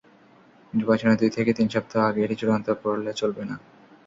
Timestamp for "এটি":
2.23-2.35